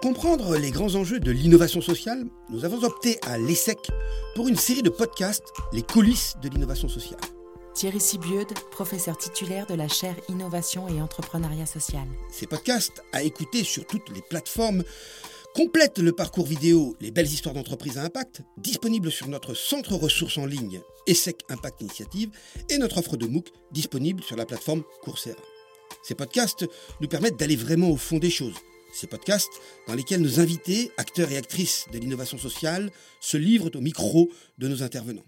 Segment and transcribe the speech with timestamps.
[0.00, 3.90] Pour comprendre les grands enjeux de l'innovation sociale, nous avons opté à l'ESSEC
[4.34, 7.20] pour une série de podcasts, Les coulisses de l'innovation sociale.
[7.74, 12.06] Thierry Sibieude, professeur titulaire de la chaire Innovation et Entrepreneuriat Social.
[12.30, 14.84] Ces podcasts, à écouter sur toutes les plateformes,
[15.54, 20.38] complètent le parcours vidéo Les belles histoires d'entreprise à impact, disponible sur notre centre ressources
[20.38, 22.30] en ligne ESSEC Impact Initiative
[22.70, 25.36] et notre offre de MOOC disponible sur la plateforme Coursera.
[26.02, 26.66] Ces podcasts
[27.02, 28.54] nous permettent d'aller vraiment au fond des choses.
[28.92, 32.90] Ces podcasts dans lesquels nos invités, acteurs et actrices de l'innovation sociale,
[33.20, 35.24] se livrent au micro de nos intervenants.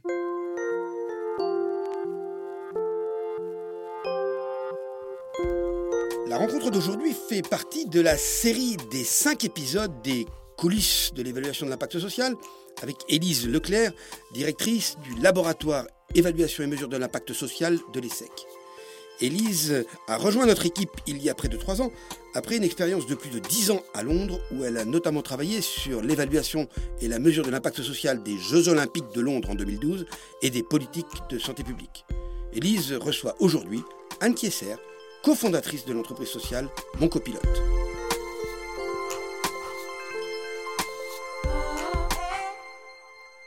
[6.29, 10.27] La rencontre d'aujourd'hui fait partie de la série des cinq épisodes des
[10.57, 12.35] coulisses de l'évaluation de l'impact social
[12.81, 13.93] avec Élise Leclerc,
[14.33, 18.31] directrice du laboratoire évaluation et mesure de l'impact social de l'ESSEC.
[19.23, 21.93] Élise a rejoint notre équipe il y a près de trois ans,
[22.35, 25.61] après une expérience de plus de dix ans à Londres, où elle a notamment travaillé
[25.61, 26.69] sur l'évaluation
[27.01, 30.07] et la mesure de l'impact social des Jeux olympiques de Londres en 2012
[30.43, 32.05] et des politiques de santé publique.
[32.53, 33.83] Élise reçoit aujourd'hui
[34.21, 34.75] Anne Kiesser,
[35.23, 36.69] cofondatrice de l'entreprise sociale
[36.99, 37.63] Mon Copilote.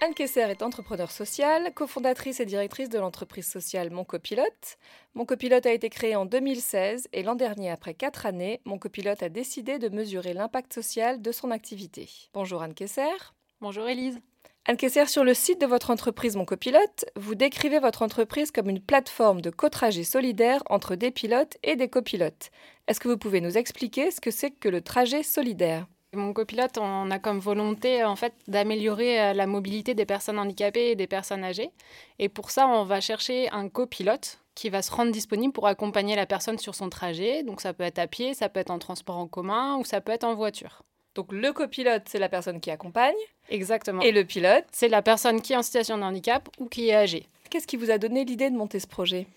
[0.06, 4.78] Anne Kesser est entrepreneur sociale, cofondatrice et directrice de l'entreprise sociale Mon Copilote.
[5.16, 9.24] Mon Copilote a été créé en 2016 et l'an dernier, après quatre années, Mon Copilote
[9.24, 12.08] a décidé de mesurer l'impact social de son activité.
[12.36, 13.18] Bonjour Anne Kesser.
[13.62, 14.20] Bonjour Elise.
[14.66, 18.70] Anne Kesser, sur le site de votre entreprise Mon Copilote, vous décrivez votre entreprise comme
[18.70, 22.52] une plateforme de co-trajet solidaire entre des pilotes et des copilotes.
[22.88, 25.88] Est-ce que vous pouvez nous expliquer ce que c'est que le trajet solidaire?
[26.16, 30.92] Mon copilote, on a comme volonté en fait d'améliorer euh, la mobilité des personnes handicapées
[30.92, 31.72] et des personnes âgées.
[32.20, 36.16] Et pour ça, on va chercher un copilote qui va se rendre disponible pour accompagner
[36.16, 37.44] la personne sur son trajet.
[37.44, 40.02] Donc ça peut être à pied, ça peut être en transport en commun ou ça
[40.02, 40.84] peut être en voiture.
[41.14, 43.16] Donc le copilote, c'est la personne qui accompagne.
[43.50, 44.02] Exactement.
[44.02, 46.96] Et le pilote, c'est la personne qui est en situation de handicap ou qui est
[46.96, 47.28] âgée.
[47.50, 49.28] Qu'est-ce qui vous a donné l'idée de monter ce projet?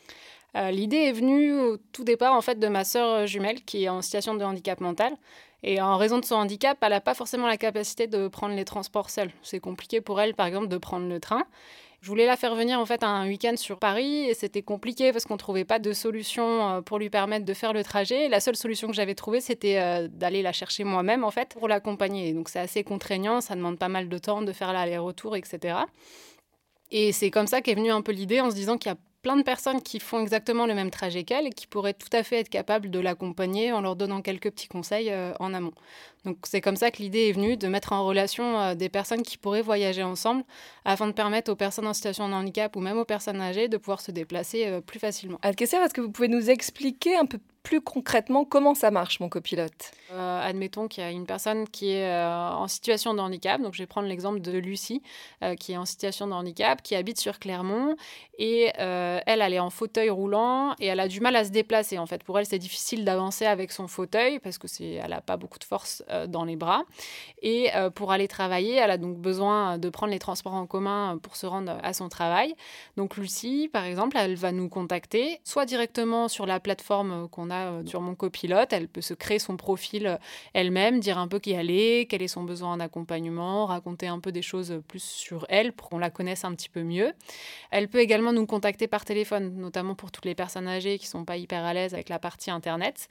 [0.57, 3.89] Euh, L'idée est venue au tout départ en fait de ma sœur jumelle qui est
[3.89, 5.13] en situation de handicap mental
[5.63, 8.65] et en raison de son handicap, elle n'a pas forcément la capacité de prendre les
[8.65, 9.33] transports seule.
[9.43, 11.45] C'est compliqué pour elle, par exemple, de prendre le train.
[12.01, 15.25] Je voulais la faire venir en fait un week-end sur Paris et c'était compliqué parce
[15.25, 18.29] qu'on ne trouvait pas de solution euh, pour lui permettre de faire le trajet.
[18.29, 21.67] La seule solution que j'avais trouvée, c'était euh, d'aller la chercher moi-même en fait pour
[21.67, 22.33] l'accompagner.
[22.35, 25.77] Donc c'est assez contraignant, ça demande pas mal de temps de faire l'aller-retour, etc.
[26.93, 28.99] Et c'est comme ça qu'est venue un peu l'idée en se disant qu'il y a
[29.23, 32.23] plein de personnes qui font exactement le même trajet qu'elle et qui pourraient tout à
[32.23, 35.75] fait être capables de l'accompagner en leur donnant quelques petits conseils euh, en amont.
[36.25, 39.23] Donc c'est comme ça que l'idée est venue de mettre en relation euh, des personnes
[39.23, 40.45] qui pourraient voyager ensemble
[40.85, 43.77] afin de permettre aux personnes en situation de handicap ou même aux personnes âgées de
[43.77, 45.39] pouvoir se déplacer euh, plus facilement.
[45.43, 49.29] Alkesser, est-ce que vous pouvez nous expliquer un peu plus concrètement comment ça marche, mon
[49.29, 49.91] copilote?
[50.13, 53.61] Euh, Admettons qu'il y a une personne qui est en situation de handicap.
[53.61, 55.03] Donc, je vais prendre l'exemple de Lucie,
[55.61, 57.95] qui est en situation de handicap, qui habite sur Clermont.
[58.39, 61.99] Et elle, elle est en fauteuil roulant et elle a du mal à se déplacer.
[61.99, 65.21] En fait, pour elle, c'est difficile d'avancer avec son fauteuil parce que c'est, elle n'a
[65.21, 66.85] pas beaucoup de force dans les bras.
[67.43, 71.19] Et euh, pour aller travailler, elle a donc besoin de prendre les transports en commun
[71.23, 72.55] pour se rendre à son travail.
[72.97, 77.73] Donc Lucie, par exemple, elle va nous contacter, soit directement sur la plateforme qu'on a
[77.73, 80.19] euh, sur mon copilote, elle peut se créer son profil
[80.55, 84.19] elle-même, dire un peu qui elle est, quel est son besoin en accompagnement, raconter un
[84.19, 87.13] peu des choses plus sur elle pour qu'on la connaisse un petit peu mieux.
[87.71, 91.25] Elle peut également nous contacter par téléphone, notamment pour toutes les personnes âgées qui sont
[91.25, 93.09] pas hyper à l'aise avec la partie internet.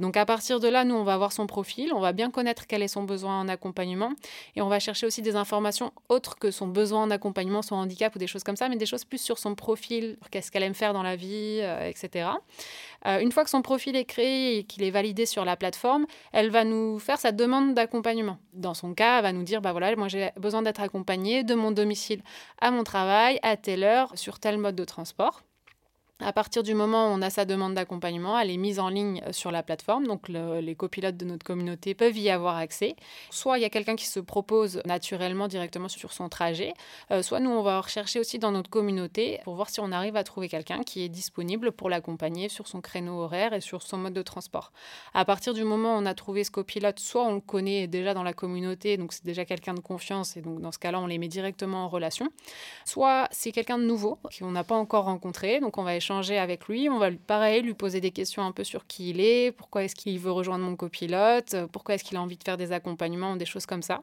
[0.00, 2.66] donc à partir de là, nous on va voir son profil, on va bien connaître
[2.66, 4.12] quel est son besoin en accompagnement.
[4.56, 8.14] Et on va chercher aussi des informations autres que son besoin en accompagnement, son handicap
[8.14, 10.74] ou des choses comme ça, mais des choses plus sur son profil, qu'est-ce qu'elle aime
[10.74, 12.28] faire dans la vie, euh, etc.
[13.06, 16.06] Euh, une fois que son profil est créé et qu'il est validé sur la plateforme,
[16.32, 18.38] elle va nous faire sa demande d'accompagnement.
[18.52, 21.54] Dans son cas, elle va nous dire, bah voilà, moi j'ai besoin d'être accompagnée de
[21.54, 22.22] mon domicile
[22.60, 25.42] à mon travail, à telle heure, sur tel mode de transport.
[26.20, 29.20] À partir du moment où on a sa demande d'accompagnement, elle est mise en ligne
[29.26, 32.94] euh, sur la plateforme, donc les copilotes de notre communauté peuvent y avoir accès.
[33.30, 36.72] Soit il y a quelqu'un qui se propose naturellement directement sur son trajet,
[37.10, 40.14] euh, soit nous on va rechercher aussi dans notre communauté pour voir si on arrive
[40.14, 43.98] à trouver quelqu'un qui est disponible pour l'accompagner sur son créneau horaire et sur son
[43.98, 44.70] mode de transport.
[45.14, 48.14] À partir du moment où on a trouvé ce copilote, soit on le connaît déjà
[48.14, 51.08] dans la communauté, donc c'est déjà quelqu'un de confiance et donc dans ce cas-là on
[51.08, 52.28] les met directement en relation,
[52.84, 56.88] soit c'est quelqu'un de nouveau qu'on n'a pas encore rencontré, donc on va avec lui.
[56.88, 59.94] On va, pareil, lui poser des questions un peu sur qui il est, pourquoi est-ce
[59.94, 63.36] qu'il veut rejoindre mon copilote, euh, pourquoi est-ce qu'il a envie de faire des accompagnements,
[63.36, 64.02] des choses comme ça.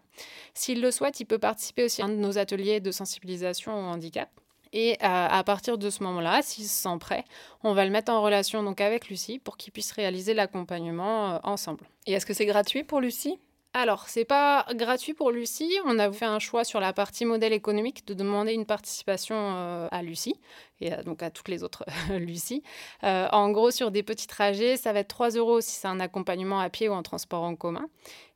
[0.53, 3.91] S'il le souhaite, il peut participer aussi à un de nos ateliers de sensibilisation au
[3.91, 4.29] handicap.
[4.73, 7.25] Et euh, à, partir de ce moment-là, s'il se sent prêt,
[7.63, 11.37] on va le mettre en relation donc avec Lucie pour qu'il puisse réaliser l'accompagnement euh,
[11.43, 11.85] ensemble.
[12.07, 13.37] Et est-ce que c'est gratuit pour Lucie?
[13.73, 15.71] Alors, c'est pas gratuit pour Lucie.
[15.85, 19.87] On a fait un choix sur la partie modèle économique de demander une participation euh,
[19.91, 20.35] à Lucie
[20.81, 22.63] et donc à toutes les autres Lucie.
[23.05, 26.01] Euh, en gros, sur des petits trajets, ça va être 3 euros si c'est un
[26.01, 27.87] accompagnement à pied ou en transport en commun.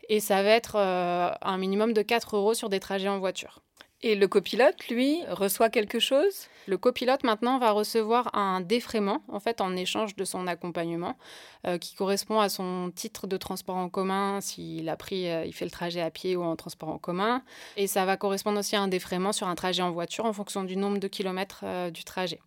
[0.08, 3.60] Et ça va être euh, un minimum de 4 euros sur des trajets en voiture.
[4.02, 6.48] Et le copilote, lui, reçoit quelque chose?
[6.68, 11.16] Le copilote, maintenant, va recevoir un défraiement, en fait, en échange de son accompagnement,
[11.66, 15.54] euh, qui correspond à son titre de transport en commun, s'il a pris, euh, il
[15.54, 17.42] fait le trajet à pied ou en transport en commun.
[17.78, 20.64] Et ça va correspondre aussi à un défraiement sur un trajet en voiture en fonction
[20.64, 22.42] du nombre de kilomètres euh, du trajet.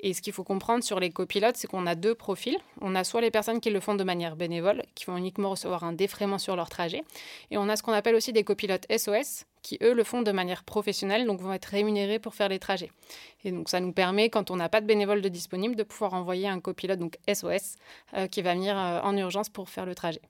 [0.00, 2.58] Et ce qu'il faut comprendre sur les copilotes, c'est qu'on a deux profils.
[2.80, 5.84] On a soit les personnes qui le font de manière bénévole, qui vont uniquement recevoir
[5.84, 7.02] un défraiement sur leur trajet,
[7.50, 10.32] et on a ce qu'on appelle aussi des copilotes SOS, qui eux le font de
[10.32, 12.90] manière professionnelle, donc vont être rémunérés pour faire les trajets.
[13.44, 16.14] Et donc ça nous permet, quand on n'a pas de bénévole de disponible, de pouvoir
[16.14, 17.76] envoyer un copilote, donc SOS,
[18.14, 20.20] euh, qui va venir euh, en urgence pour faire le trajet.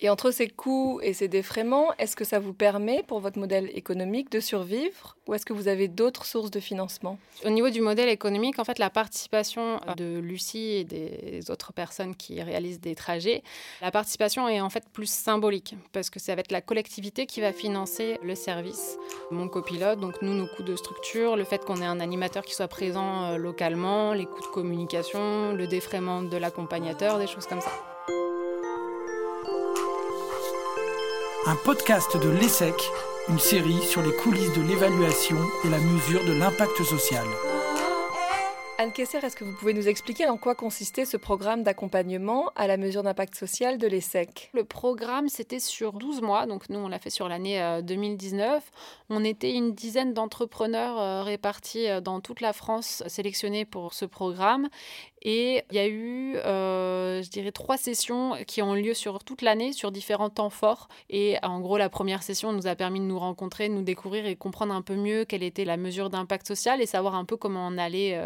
[0.00, 3.70] Et entre ces coûts et ces défraiements, est-ce que ça vous permet, pour votre modèle
[3.74, 7.18] économique, de survivre ou est-ce que vous avez d'autres sources de financement?
[7.44, 12.16] Au niveau du modèle économique, en fait, la participation de Lucie et des autres personnes
[12.16, 13.44] qui réalisent des trajets,
[13.80, 17.40] la participation est en fait plus symbolique parce que ça va être la collectivité qui
[17.40, 18.98] va financer le service.
[19.30, 22.54] Mon copilote, donc nous, nos coûts de structure, le fait qu'on ait un animateur qui
[22.54, 27.60] soit présent euh, localement, les coûts de communication, le défraiement de l'accompagnateur, des choses comme
[27.60, 27.91] ça.
[31.46, 32.74] Un podcast de l'ESSEC,
[33.28, 37.26] une série sur les coulisses de l'évaluation et la mesure de l'impact social.
[38.78, 42.66] Anne Kesser, est-ce que vous pouvez nous expliquer en quoi consistait ce programme d'accompagnement à
[42.66, 46.88] la mesure d'impact social de l'ESSEC Le programme, c'était sur 12 mois, donc nous, on
[46.88, 48.56] l'a fait sur l'année 2019.
[48.56, 48.58] Euh,
[49.08, 54.04] on était une dizaine d'entrepreneurs euh, répartis euh, dans toute la France sélectionnés pour ce
[54.04, 54.68] programme.
[55.22, 59.72] Et il y a eu, je dirais, trois sessions qui ont lieu sur toute l'année,
[59.72, 60.88] sur différents temps forts.
[61.10, 64.26] Et en gros, la première session nous a permis de nous rencontrer, de nous découvrir
[64.26, 67.36] et comprendre un peu mieux quelle était la mesure d'impact social et savoir un peu
[67.36, 68.18] comment on allait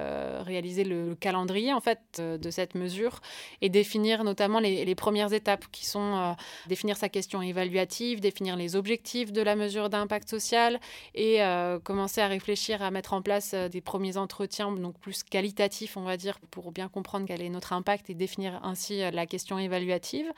[0.43, 3.21] réaliser le, calendrier en fait euh, de cette mesure
[3.61, 6.33] et définir notamment les, premières étapes qui sont euh,
[6.69, 10.81] définir sa question évaluative, définir les objectifs de la mesure d'impact social
[11.15, 15.97] et euh, commencer à réfléchir à mettre en place des premiers entretiens donc plus qualitatifs
[15.97, 19.59] on va dire pour bien comprendre quel est notre impact et définir ainsi la question
[19.59, 20.33] évaluative.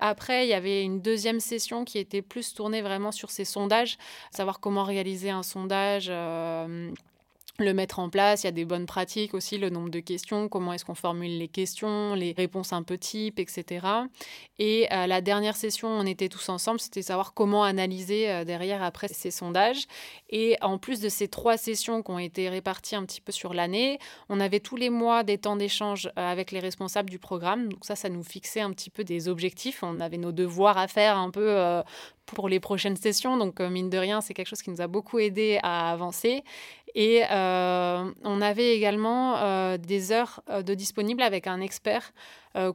[0.00, 3.98] Après il y avait une deuxième session qui était plus tournée vraiment sur ces sondages,
[4.30, 6.10] savoir comment réaliser un sondage
[7.62, 8.42] le mettre en place.
[8.42, 11.38] Il y a des bonnes pratiques aussi, le nombre de questions, comment est-ce qu'on formule
[11.38, 13.86] les questions, les réponses un peu types, etc.
[14.58, 18.82] Et euh, la dernière session, on était tous ensemble, c'était savoir comment analyser euh, derrière
[18.82, 19.86] après ces sondages.
[20.30, 23.54] Et en plus de ces trois sessions qui ont été réparties un petit peu sur
[23.54, 23.98] l'année,
[24.28, 27.68] on avait tous les mois des temps d'échange euh, avec les responsables du programme.
[27.68, 29.82] Donc ça, ça nous fixait un petit peu des objectifs.
[29.82, 31.82] On avait nos devoirs à faire un peu
[32.26, 33.36] pour les prochaines sessions.
[33.36, 36.44] Donc, mine de rien, c'est quelque chose qui nous a beaucoup aidé à avancer.
[36.94, 42.12] Et euh, on avait également euh, des heures euh, de disponibles avec un expert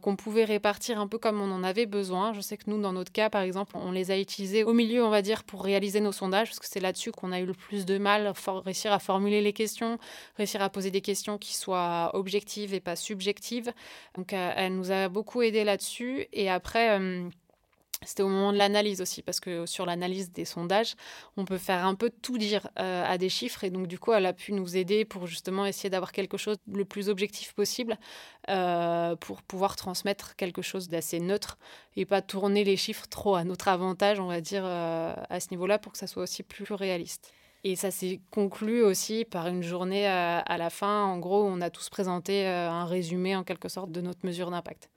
[0.02, 2.34] qu'on pouvait répartir un peu comme on en avait besoin.
[2.34, 5.06] Je sais que nous, dans notre cas, par exemple, on les a utilisés au milieu,
[5.06, 7.54] on va dire, pour réaliser nos sondages, parce que c'est là-dessus qu'on a eu le
[7.54, 8.34] plus de mal,
[8.66, 10.00] réussir à formuler les questions,
[10.36, 13.72] réussir à poser des questions qui soient objectives et pas subjectives.
[14.16, 16.26] Donc, elle nous a beaucoup aidé là-dessus.
[16.34, 17.00] Et après
[18.06, 20.96] c'était au moment de l'analyse aussi, parce que sur l'analyse des sondages,
[21.36, 24.14] on peut faire un peu tout dire euh, à des chiffres, et donc du coup,
[24.14, 27.98] elle a pu nous aider pour justement essayer d'avoir quelque chose le plus objectif possible,
[28.50, 31.58] euh, pour pouvoir transmettre quelque chose d'assez neutre,
[31.96, 35.48] et pas tourner les chiffres trop à notre avantage, on va dire, euh, à ce
[35.50, 37.34] niveau-là, pour que ça soit aussi plus réaliste.
[37.64, 41.04] Et ça s'est conclu aussi par une journée à la fin.
[41.06, 44.90] En gros, on a tous présenté un résumé en quelque sorte de notre mesure d'impact.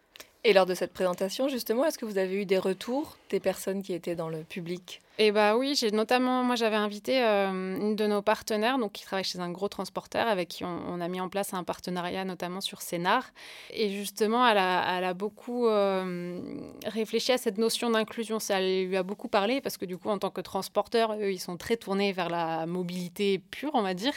[0.42, 3.82] Et lors de cette présentation, justement, est-ce que vous avez eu des retours des personnes
[3.82, 5.02] qui étaient dans le public?
[5.22, 9.04] Eh bah oui, j'ai notamment, moi j'avais invité euh, une de nos partenaires, donc qui
[9.04, 12.62] travaille chez un gros transporteur, avec qui on, a mis en place un partenariat notamment
[12.62, 13.26] sur Scénar.
[13.70, 16.40] Et justement, elle a, beaucoup euh,
[16.86, 18.38] réfléchi à cette notion d'inclusion.
[18.38, 21.38] Ça lui a beaucoup parlé parce que du coup, en tant que transporteur, eux, ils
[21.38, 24.14] sont très tournés vers la mobilité pure, on va dire.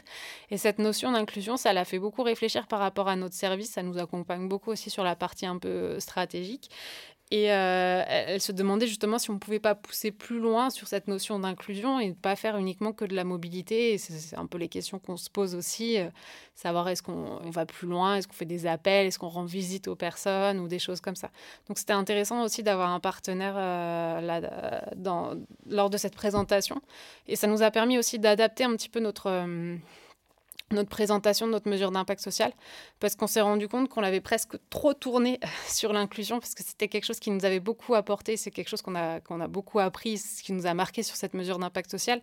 [0.51, 3.71] Et cette notion d'inclusion, ça l'a fait beaucoup réfléchir par rapport à notre service.
[3.71, 6.69] Ça nous accompagne beaucoup aussi sur la partie un peu stratégique.
[7.33, 10.87] Et euh, elle se demandait justement si on ne pouvait pas pousser plus loin sur
[10.87, 13.97] cette notion d'inclusion et ne pas faire uniquement que de la mobilité.
[13.97, 16.09] C'est un peu les questions qu'on se pose aussi, euh,
[16.53, 19.87] savoir est-ce qu'on va plus loin, est-ce qu'on fait des appels, est-ce qu'on rend visite
[19.87, 21.31] aux personnes ou des choses comme ça.
[21.67, 24.39] Donc c'était intéressant aussi d'avoir un partenaire euh,
[25.65, 26.83] lors de cette présentation.
[27.27, 29.31] Et ça nous a permis aussi d'adapter un petit peu notre
[30.73, 32.51] notre présentation de notre mesure d'impact social,
[32.99, 36.87] parce qu'on s'est rendu compte qu'on l'avait presque trop tourné sur l'inclusion, parce que c'était
[36.87, 39.79] quelque chose qui nous avait beaucoup apporté, c'est quelque chose qu'on a, qu'on a beaucoup
[39.79, 42.21] appris, ce qui nous a marqué sur cette mesure d'impact social,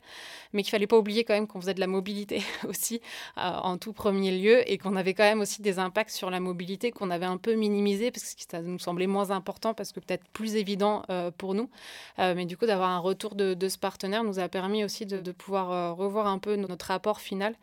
[0.52, 3.00] mais qu'il fallait pas oublier quand même qu'on faisait de la mobilité aussi
[3.38, 6.40] euh, en tout premier lieu, et qu'on avait quand même aussi des impacts sur la
[6.40, 10.00] mobilité qu'on avait un peu minimisé, parce que ça nous semblait moins important, parce que
[10.00, 11.71] peut-être plus évident euh, pour nous.
[12.19, 15.19] Euh, mais du coup, d'avoir un retour de, ce partenaire nous a permis aussi de,
[15.19, 17.54] de pouvoir revoir un peu notre rapport final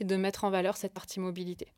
[0.00, 1.68] et de mettre en valeur cette partie mobilité.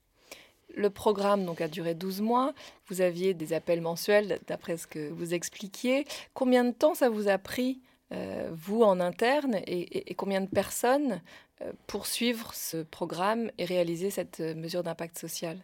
[0.74, 2.52] Le programme donc, a duré 12 mois.
[2.86, 6.04] Vous aviez des appels mensuels, d'après ce que vous expliquiez.
[6.34, 7.80] Combien de temps ça vous a pris,
[8.12, 11.22] euh, vous, en interne, et, combien de personnes
[11.62, 15.58] euh, pour suivre ce programme et réaliser cette euh, mesure d'impact social?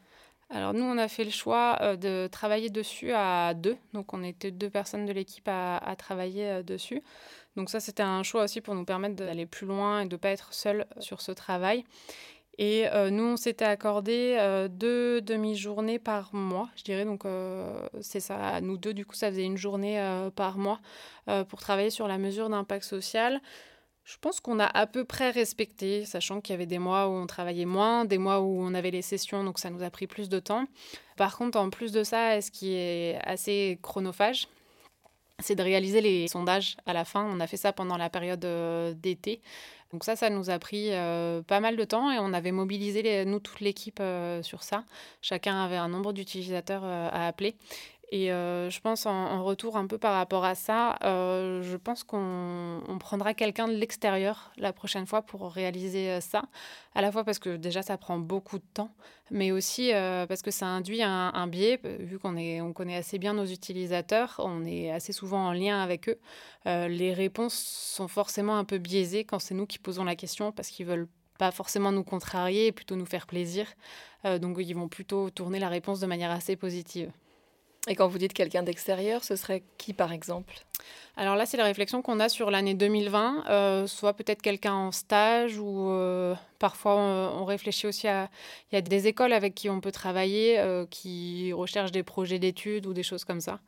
[0.48, 3.78] Alors nous, on a fait le choix de travailler dessus à deux.
[3.94, 7.02] Donc on était deux personnes de l'équipe à, à, travailler dessus.
[7.56, 10.18] Donc ça, c'était un choix aussi pour nous permettre d'aller plus loin et de ne
[10.18, 11.84] pas être seul sur ce travail.
[12.58, 17.04] Et euh, nous, on s'était accordé euh, deux demi-journées par mois, je dirais.
[17.04, 18.60] Donc, euh, c'est ça.
[18.60, 20.00] Nous deux, du coup, ça faisait une journée
[20.36, 20.80] par mois
[21.48, 23.40] pour travailler sur la mesure d'impact social.
[24.04, 27.12] Je pense qu'on a à peu près respecté, sachant qu'il y avait des mois où
[27.12, 30.08] on travaillait moins, des mois où on avait les sessions, donc ça nous a pris
[30.08, 30.66] plus de temps.
[31.16, 34.48] Par contre, en plus de ça, ce qui est assez chronophage,
[35.38, 37.24] c'est de réaliser les sondages à la fin.
[37.24, 38.44] On a fait ça pendant la période
[39.00, 39.40] d'été.
[39.92, 43.24] Donc ça, ça nous a pris euh, pas mal de temps et on avait mobilisé,
[43.26, 44.84] nous, toute l'équipe euh, sur ça.
[45.20, 47.54] Chacun avait un nombre d'utilisateurs euh, à appeler.
[48.14, 52.04] Et euh, je pense en, retour un peu par rapport à ça, euh, je pense
[52.04, 56.42] qu'on prendra quelqu'un de l'extérieur la prochaine fois pour réaliser euh, ça.
[56.94, 58.94] À la fois parce que déjà ça prend beaucoup de temps,
[59.30, 59.92] mais aussi
[60.28, 64.62] parce que ça induit un, biais, vu qu'on on connaît assez bien nos utilisateurs, on
[64.66, 66.18] est assez souvent en lien avec eux.
[66.66, 70.68] les réponses sont forcément un peu biaisées quand c'est nous qui posons la question parce
[70.68, 73.66] qu'ils veulent pas forcément nous contrarier, plutôt nous faire plaisir.
[74.38, 77.10] donc ils vont plutôt tourner la réponse de manière assez positive.
[77.88, 80.54] Et quand vous dites quelqu'un d'extérieur, ce serait qui par exemple?
[81.16, 84.92] Alors là, c'est la réflexion qu'on a sur l'année 2020, euh, soit peut-être quelqu'un en
[84.92, 88.30] stage ou euh, parfois on, réfléchit aussi à...
[88.70, 92.38] Il y a des écoles avec qui on peut travailler euh, qui recherchent des projets
[92.38, 93.58] d'études ou des choses comme ça.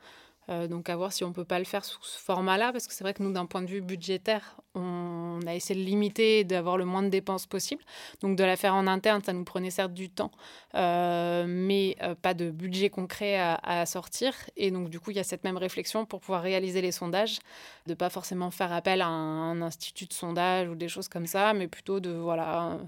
[0.50, 2.92] Euh, donc à voir si on peut pas le faire sous ce format-là, parce que
[2.92, 6.44] c'est vrai que nous, d'un point de vue budgétaire, on a essayé de limiter et
[6.44, 7.82] d'avoir le moins de dépenses possible.
[8.20, 10.30] Donc de la faire en interne, ça nous prenait certes du temps,
[10.74, 14.34] euh, mais euh, pas de budget concret à, sortir.
[14.56, 17.38] Et donc du coup, il y a cette même réflexion pour pouvoir réaliser les sondages,
[17.86, 21.54] de pas forcément faire appel à un, institut de sondage ou des choses comme ça,
[21.54, 22.78] mais plutôt de voilà,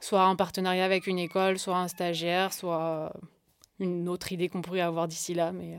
[0.00, 3.12] soit un partenariat avec une école, soit un stagiaire, soit
[3.78, 5.78] une autre idée qu'on pourrait avoir d'ici là, mais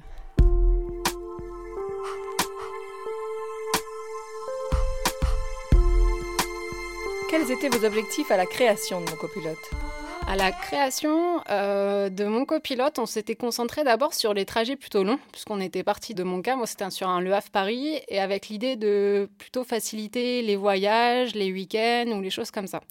[7.29, 9.69] Quels étaient vos objectifs à la création de mon copilote?
[10.27, 15.03] À la création euh, de mon copilote, on s'était concentré d'abord sur les trajets plutôt
[15.03, 18.19] longs, puisqu'on était parti de mon cas, moi c'était sur un Le Havre Paris, et
[18.19, 22.81] avec l'idée de plutôt faciliter les voyages, les week-ends ou les choses comme ça.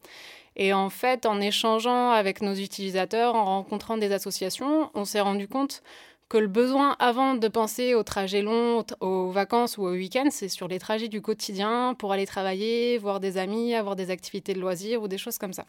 [0.56, 5.46] Et en fait, en échangeant avec nos utilisateurs, en rencontrant des associations, on s'est rendu
[5.46, 5.82] compte
[6.28, 10.48] que le besoin avant de penser aux trajets longs, aux vacances ou aux week-ends, c'est
[10.48, 14.60] sur les trajets du quotidien pour aller travailler, voir des amis, avoir des activités de
[14.60, 15.64] loisirs ou des choses comme ça.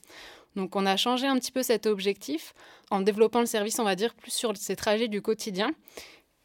[0.56, 2.54] Donc on a changé un petit peu cet objectif
[2.92, 5.72] en développant le service, on va dire, plus sur ces trajets du quotidien.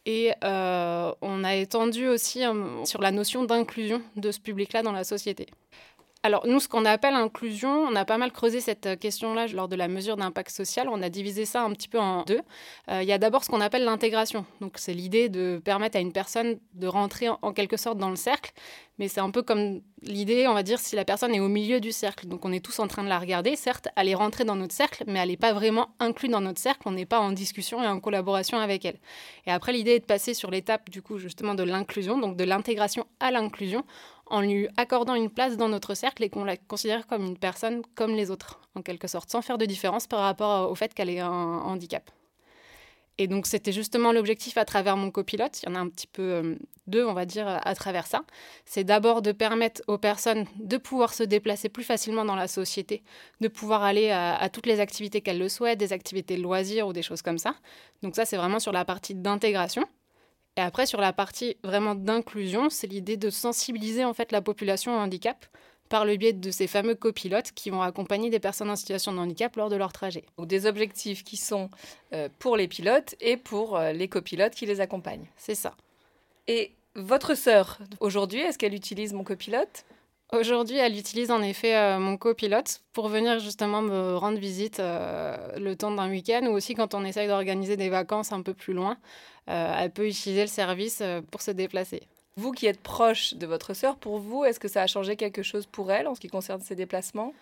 [0.07, 4.93] Et euh, on a étendu aussi euh, sur la notion d'inclusion de ce public-là dans
[4.93, 5.47] la société.
[6.25, 9.77] Alors, nous, ce qu'on appelle inclusion, on a pas mal creusé cette question-là lors de
[9.77, 10.89] la mesure d'impact social.
[10.89, 12.41] On a divisé ça un petit peu en deux.
[12.91, 14.47] Euh, il y a d'abord ce qu'on appelle l'intégration.
[14.63, 18.17] Donc, c'est l'idée de permettre à une personne de rentrer en, quelque sorte dans le
[18.17, 18.53] cercle.
[18.97, 21.79] Mais c'est un peu comme l'idée, on va dire, si la personne est au milieu
[21.79, 22.27] du cercle.
[22.27, 23.55] Donc, on est tous en train de la regarder.
[23.55, 26.59] Certes, elle est rentrée dans notre cercle, mais elle n'est pas vraiment inclue dans notre
[26.59, 26.85] cercle.
[26.87, 28.97] On n'est pas en discussion et en collaboration avec elle.
[29.47, 32.45] Et après, l'idée est de passer sur l'étape, du coup, justement, de l'inclusion, donc de
[32.45, 33.85] l'intégration à l'inclusion
[34.27, 37.83] en lui accordant une place dans notre cercle et qu'on la considère comme une personne
[37.95, 41.11] comme les autres, en quelque sorte, sans faire de différence par rapport au fait qu'elle
[41.11, 42.11] ait un handicap.
[43.19, 46.09] Et donc c'était justement l'objectif à travers mon copilote, il y en a un petit
[46.09, 46.57] peu euh,
[46.89, 48.25] deux, on va dire, à travers ça.
[48.65, 53.05] C'est d'abord de permettre aux personnes de pouvoir se déplacer plus facilement dans la société,
[53.41, 56.93] de pouvoir aller à, à toutes les activités qu'elles le souhaitent, des activités loisirs ou
[56.93, 57.55] des choses comme ça.
[58.03, 59.85] Donc ça c'est vraiment sur la partie d'intégration.
[60.57, 64.97] Et après, sur la partie vraiment d'inclusion, c'est l'idée de sensibiliser en fait la population
[64.97, 65.47] au handicap
[65.89, 69.19] par le biais de ces fameux copilotes qui vont accompagner des personnes en situation de
[69.19, 70.25] handicap lors de leur trajet.
[70.39, 71.71] Donc des objectifs qui sont
[72.13, 75.27] euh, pour les pilotes et pour euh, les copilotes qui les accompagnent.
[75.37, 75.75] C'est ça.
[76.47, 79.85] Et votre sœur, aujourd'hui, est-ce qu'elle utilise mon copilote?
[80.35, 85.37] Aujourd'hui, elle utilise en effet euh, mon copilote pour venir justement me rendre visite euh,
[85.59, 88.73] le temps d'un week-end ou aussi quand on essaye d'organiser des vacances un peu plus
[88.73, 88.97] loin.
[89.49, 92.03] Euh, elle peut utiliser le service pour se déplacer.
[92.37, 95.45] Vous qui êtes proche de votre sœur, pour vous, est-ce que ça a changé quelque
[95.45, 97.33] chose pour elle en ce qui concerne ses déplacements?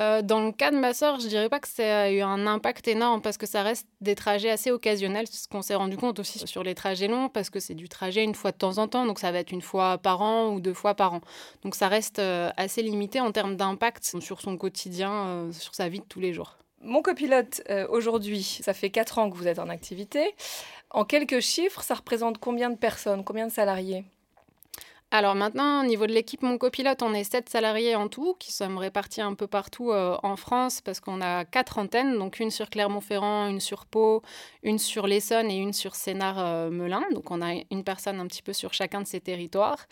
[0.00, 2.46] Euh, dans le cas de ma sœur, je dirais pas que ça a eu un
[2.46, 6.18] impact énorme parce que ça reste des trajets assez occasionnels, ce qu'on s'est rendu compte
[6.20, 8.86] aussi sur les trajets longs parce que c'est du trajet une fois de temps en
[8.86, 11.20] temps, donc ça va être une fois par an ou deux fois par an.
[11.62, 15.88] Donc ça reste euh, assez limité en termes d'impact sur son quotidien, euh, sur sa
[15.88, 16.58] vie de tous les jours.
[16.80, 20.32] Mon copilote, aujourd'hui, ça fait quatre ans que vous êtes en activité.
[20.90, 24.04] En quelques chiffres, ça représente combien de personnes, combien de salariés?
[25.10, 28.52] Alors maintenant, au niveau de l'équipe Mon Copilote, on est sept salariés en tout, qui
[28.52, 32.50] sommes répartis un peu partout euh, en France, parce qu'on a quatre antennes, donc une
[32.50, 34.22] sur Clermont-Ferrand, une sur Pau,
[34.62, 37.04] une sur l'Essonne et une sur Sénart-Melun.
[37.14, 39.86] donc on a une personne un petit peu sur chacun de ces territoires.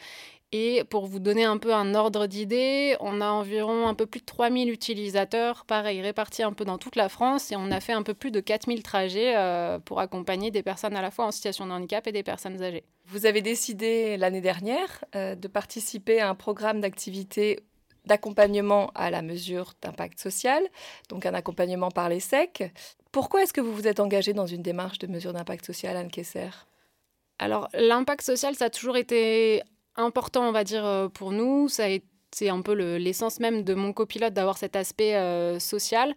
[0.53, 4.21] Et pour vous donner un peu un ordre d'idée, on a environ un peu plus
[4.21, 7.93] de 3000 utilisateurs, pareil, répartis un peu dans toute la France, et on a fait
[7.93, 11.31] un peu plus de 4000 trajets euh, pour accompagner des personnes à la fois en
[11.33, 12.85] situation de handicap et des personnes âgées.
[13.07, 17.61] Vous avez décidé l'année dernière euh, de participer à un programme d'activité
[18.05, 20.63] d'accompagnement à la mesure d'impact social,
[21.09, 22.73] donc un accompagnement par les SEC.
[23.11, 26.11] Pourquoi est-ce que vous vous êtes engagé dans une démarche de mesure d'impact social, Anne
[26.11, 26.51] Kesser
[27.39, 29.63] alors, l'impact social, ça a toujours été
[29.97, 31.69] important, on va dire, euh, pour nous.
[31.69, 31.85] Ça
[32.33, 36.15] c'est un peu l'essence même de mon copilote d'avoir cet aspect euh, social.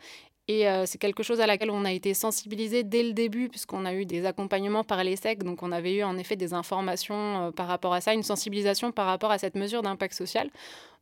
[0.47, 3.85] Et euh, c'est quelque chose à laquelle on a été sensibilisé dès le début, puisqu'on
[3.85, 5.43] a eu des accompagnements par l'ESSEC.
[5.43, 9.05] Donc, on avait eu en effet des informations par rapport à ça, une sensibilisation par
[9.05, 10.49] rapport à cette mesure d'impact social.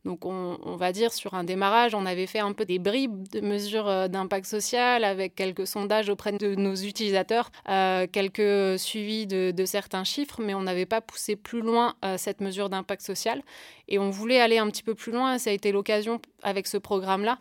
[0.08, 3.42] Donc on, va dire sur un démarrage, on avait fait un peu des bribes de
[3.42, 9.52] mesures euh, d'impact social avec quelques sondages auprès de nos utilisateurs, euh, quelques suivis de,
[9.66, 13.42] certains chiffres, mais on n'avait pas poussé plus loin euh, cette mesure d'impact social.
[13.86, 16.78] Et on voulait aller un petit peu plus loin, ça a été l'occasion avec ce
[16.78, 17.38] programme-là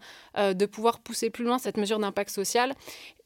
[0.54, 2.74] de pouvoir pousser plus loin cette mesure d'impact social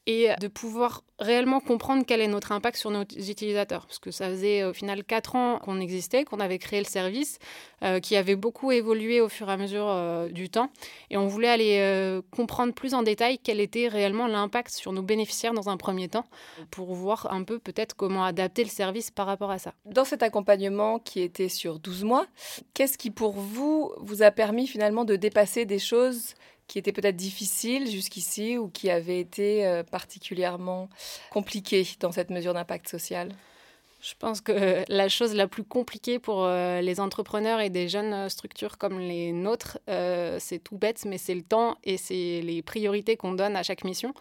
[0.06, 3.86] et de pouvoir réellement comprendre quel est notre impact sur nos utilisateurs.
[3.86, 7.38] Parce que ça faisait au final quatre ans qu'on existait, qu'on avait créé le service,
[7.84, 10.70] euh, qui avait beaucoup évolué au fur et à mesure euh, du temps.
[11.10, 15.02] Et on voulait aller euh, comprendre plus en détail quel était réellement l'impact sur nos
[15.02, 16.26] bénéficiaires dans un premier temps,
[16.72, 19.74] pour voir un peu peut-être comment adapter le service par rapport à ça.
[19.84, 22.26] Dans cet accompagnement qui était sur 12 mois,
[22.74, 26.34] qu'est-ce qui pour vous vous a permis finalement de dépasser des choses
[26.66, 30.88] qui étaient peut-être difficiles jusqu'ici ou qui avaient été euh, particulièrement
[31.30, 33.28] compliquées dans cette mesure d'impact social?
[34.00, 38.12] Je pense que la chose la plus compliquée pour euh, les entrepreneurs et des jeunes
[38.12, 42.62] euh, structures comme les nôtres, c'est tout bête, mais c'est le temps et c'est les
[42.62, 44.14] priorités qu'on donne à chaque mission.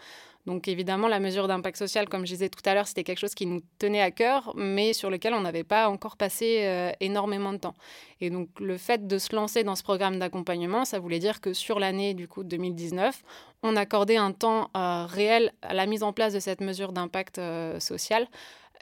[0.45, 3.35] Donc évidemment, la mesure d'impact social, comme je disais tout à l'heure, c'était quelque chose
[3.35, 7.53] qui nous tenait à cœur, mais sur lequel on n'avait pas encore passé euh, énormément
[7.53, 7.75] de temps.
[8.19, 11.53] Et donc le fait de se lancer dans ce programme d'accompagnement, ça voulait dire que
[11.53, 13.23] sur l'année du coup 2019,
[13.63, 17.37] on accordait un temps euh, réel à la mise en place de cette mesure d'impact
[17.37, 18.27] euh, social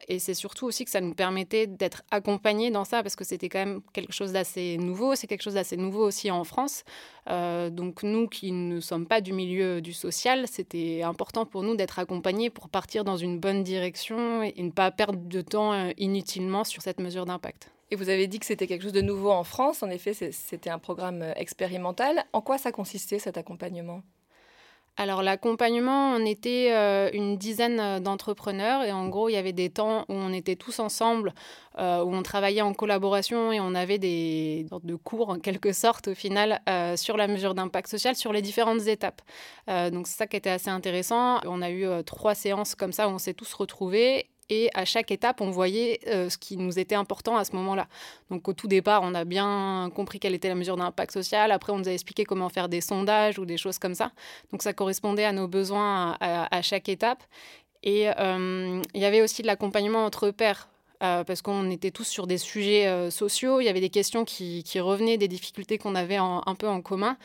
[0.07, 3.49] et c'est surtout aussi que ça nous permettait d'être accompagnés dans ça, parce que c'était
[3.49, 5.15] quand même quelque chose d'assez nouveau.
[5.15, 6.83] C'est quelque chose d'assez nouveau aussi en France.
[7.29, 11.75] Euh, donc nous qui ne sommes pas du milieu du social, c'était important pour nous
[11.75, 15.91] d'être accompagnés pour partir dans une bonne direction et ne pas perdre de temps euh,
[15.97, 17.71] inutilement sur cette mesure d'impact.
[17.91, 19.81] Et vous avez dit que c'était quelque chose de nouveau en France.
[19.81, 22.23] En effet, c'était un programme euh, expérimental.
[22.33, 24.03] En quoi ça consistait cet accompagnement?
[24.99, 29.53] Alors l'accompagnement, on était euh, une dizaine euh, d'entrepreneurs et en gros, il y avait
[29.53, 31.33] des temps où on était tous ensemble,
[31.79, 36.09] euh, où on travaillait en collaboration et on avait des de cours en quelque sorte
[36.09, 36.61] au final
[36.97, 39.21] sur la mesure d'impact social sur les différentes étapes.
[39.67, 41.39] donc c'est ça qui était assez intéressant.
[41.45, 45.11] On a eu trois séances comme ça où on s'est tous retrouvés et à chaque
[45.11, 47.87] étape, on voyait euh, ce qui nous était important à ce moment-là.
[48.29, 51.51] Donc au tout départ, on a bien compris quelle était la mesure d'impact social.
[51.51, 54.11] Après, on nous a expliqué comment faire des sondages ou des choses comme ça.
[54.51, 57.23] Donc ça correspondait à nos besoins à, chaque étape.
[57.83, 60.69] Et euh, il y avait aussi de l'accompagnement entre pairs.
[61.01, 64.63] Euh, parce qu'on était tous sur des sujets sociaux, il y avait des questions qui,
[64.81, 67.17] revenaient, des difficultés qu'on avait un peu en commun.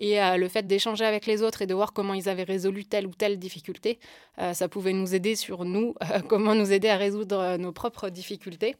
[0.00, 2.84] Et euh, le fait d'échanger avec les autres et de voir comment ils avaient résolu
[2.84, 3.98] telle ou telle difficulté,
[4.38, 5.94] euh, ça pouvait nous aider sur nous,
[6.28, 8.76] comment nous aider à résoudre nos propres difficultés.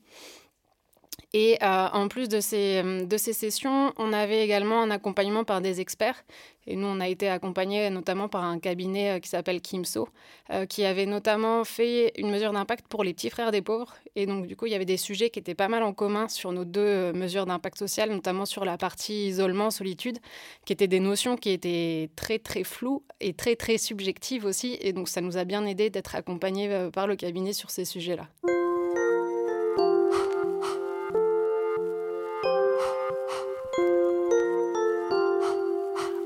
[1.33, 5.61] Et euh, en plus de ces, de ces sessions, on avait également un accompagnement par
[5.61, 6.25] des experts.
[6.67, 10.09] Et nous, on a été accompagnés notamment par un cabinet euh, qui s'appelle Kimso,
[10.51, 13.95] euh, qui avait notamment fait une mesure d'impact pour les petits frères des pauvres.
[14.17, 16.29] Et donc, du coup, il y avait des sujets qui étaient pas mal en commun
[16.29, 20.19] sur nos deux mesures d'impact social, notamment sur la partie isolement, solitude,
[20.65, 24.77] qui étaient des notions qui étaient très, très floues et très, très subjectives aussi.
[24.81, 28.29] Et donc, ça nous a bien aidé d'être accompagnés par le cabinet sur ces sujets-là.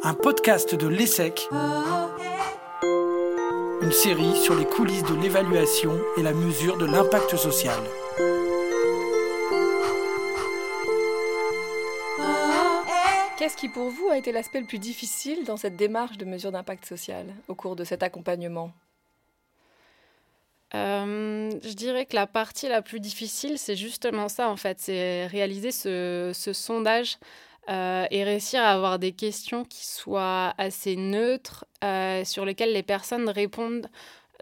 [0.07, 1.49] Un podcast de l'ESSEC,
[3.81, 7.83] une série sur les coulisses de l'évaluation et la mesure de l'impact social.
[13.39, 16.53] Qu'est-ce qui pour vous a été l'aspect le plus difficile dans cette démarche de mesure
[16.53, 18.73] d'impact social au cours de cet accompagnement?
[20.75, 25.27] Euh, je dirais que la partie la plus difficile, c'est justement ça, en fait, c'est
[25.29, 27.17] réaliser ce, sondage
[27.69, 32.83] euh, et réussir à avoir des questions qui soient assez neutres, euh, sur lesquelles les
[32.83, 33.89] personnes répondent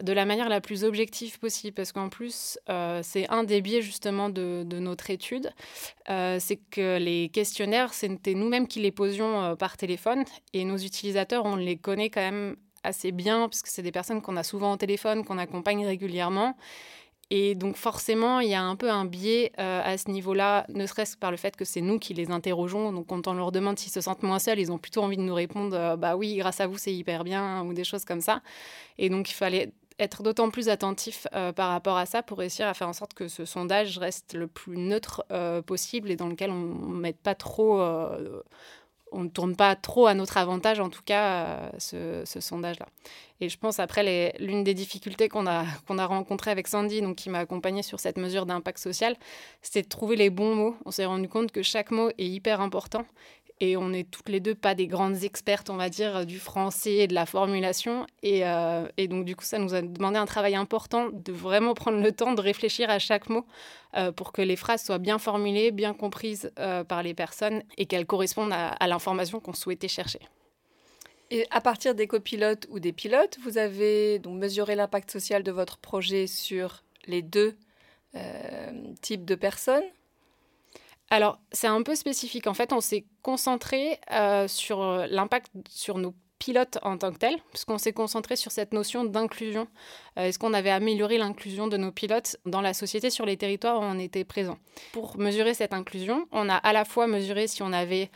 [0.01, 2.57] de la manière la plus objective possible, parce qu'en plus,
[3.03, 5.51] c'est un des biais justement de, de notre étude,
[6.07, 11.55] c'est que les questionnaires, c'était nous-mêmes qui les posions par téléphone, et nos utilisateurs, on
[11.55, 15.23] les connaît quand même assez bien, puisque c'est des personnes qu'on a souvent au téléphone,
[15.23, 16.57] qu'on accompagne régulièrement.
[17.29, 20.85] Et donc forcément, il y a un peu un biais euh, à ce niveau-là, ne
[20.85, 22.91] serait-ce que par le fait que c'est nous qui les interrogeons.
[22.91, 25.21] Donc quand on leur demande s'ils se sentent moins seuls, ils ont plutôt envie de
[25.23, 28.21] nous répondre euh, bah oui, grâce à vous, c'est hyper bien ou des choses comme
[28.21, 28.41] ça.
[28.97, 32.67] Et donc il fallait être d'autant plus attentif euh, par rapport à ça pour réussir
[32.67, 35.23] à faire en sorte que ce sondage reste le plus neutre
[35.65, 37.79] possible et dans lequel on ne mette pas trop
[39.13, 42.87] on ne tourne pas trop à notre avantage, en tout cas, euh, ce, sondage-là.
[43.39, 47.29] Et je pense, après, l'une des difficultés qu'on a, a rencontrées avec Sandy, donc, qui
[47.29, 49.15] m'a accompagnée sur cette mesure d'impact social,
[49.61, 50.75] c'était de trouver les bons mots.
[50.85, 53.05] On s'est rendu compte que chaque mot est hyper important
[53.63, 56.95] et on n'est toutes les deux pas des grandes expertes, on va dire, du français
[56.95, 58.05] et de la formulation.
[58.21, 61.73] Et, euh, et, donc, du coup, ça nous a demandé un travail important de vraiment
[61.73, 63.45] prendre le temps de réfléchir à chaque mot
[63.95, 67.85] euh, pour que les phrases soient bien formulées, bien comprises euh, par les personnes et
[67.85, 70.19] qu'elles correspondent à, à l'information qu'on souhaitait chercher.
[71.31, 75.53] Et à partir des copilotes ou des pilotes, vous avez donc mesuré l'impact social de
[75.53, 77.55] votre projet sur les deux
[79.01, 79.85] types de personnes?
[81.13, 82.47] Alors, c'est un peu spécifique.
[82.47, 87.19] En fait, on s'est concentré euh, sur euh, l'impact sur nos pilotes en tant que
[87.19, 89.67] tels, puisqu'on s'est concentré sur cette notion d'inclusion.
[90.17, 93.79] Euh, est-ce qu'on avait amélioré l'inclusion de nos pilotes dans la société sur les territoires
[93.79, 94.57] où on était présent
[94.91, 98.09] Pour mesurer cette inclusion, on a à la fois mesuré si on avait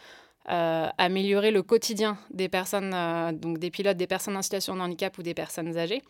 [0.49, 2.95] amélioré le quotidien des personnes,
[3.33, 6.01] donc des pilotes, des personnes en situation de handicap ou des personnes âgées,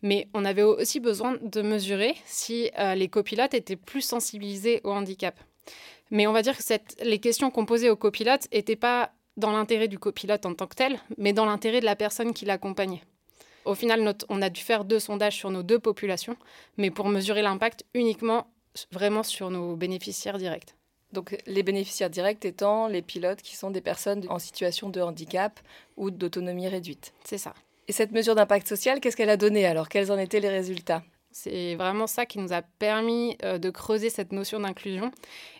[0.00, 5.34] mais on avait aussi besoin de mesurer si les copilotes étaient plus sensibilisés au handicap.
[6.10, 6.62] Mais on va dire que
[7.04, 10.74] les questions qu'on posait au copilote n'étaient pas dans l'intérêt du copilote en tant que
[10.74, 13.02] tel, mais dans l'intérêt de la personne qui l'accompagnait.
[13.64, 16.36] Au final, on a dû faire deux sondages sur nos deux populations,
[16.76, 18.46] mais pour mesurer l'impact uniquement
[18.90, 20.74] vraiment sur nos bénéficiaires directs.
[21.12, 25.58] Donc les bénéficiaires directs étant les pilotes qui sont des personnes en situation de handicap
[25.96, 27.12] ou d'autonomie réduite.
[27.24, 27.54] C'est ça.
[27.88, 29.88] Et cette mesure d'impact social, qu'est-ce qu'elle a donné alors?
[29.88, 31.02] Quels en étaient les résultats?
[31.32, 35.12] C'est vraiment ça qui nous a permis euh, de creuser cette notion d'inclusion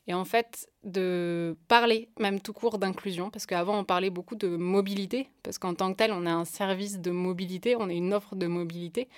[0.09, 4.49] et en fait de parler même tout court d'inclusion parce qu'avant on parlait beaucoup de
[4.49, 8.13] mobilité parce qu'en tant que tel on a un service de mobilité, on est une
[8.13, 9.09] offre de mobilité.